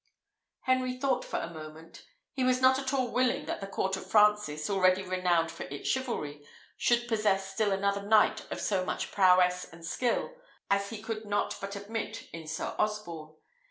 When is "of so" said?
8.51-8.83